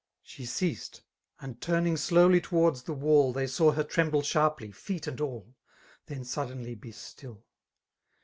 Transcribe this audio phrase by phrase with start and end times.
[0.23, 1.03] She ceased,
[1.39, 5.53] and turning slowly towards the woDr, Thef saw her tremUe sharply^ feet and all,*—
[6.07, 7.43] Then suddenly be still.